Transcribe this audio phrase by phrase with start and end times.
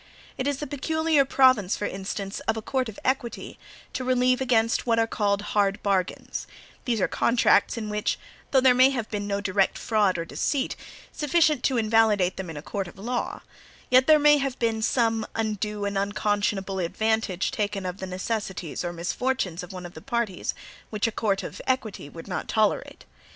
[0.35, 3.59] It is the peculiar province, for instance, of a court of equity
[3.93, 6.47] to relieve against what are called hard bargains:
[6.85, 8.17] these are contracts in which,
[8.49, 10.75] though there may have been no direct fraud or deceit,
[11.11, 13.41] sufficient to invalidate them in a court of law,
[13.91, 18.91] yet there may have been some undue and unconscionable advantage taken of the necessities or
[18.91, 20.55] misfortunes of one of the parties,
[20.89, 23.05] which a court of equity would not tolerate.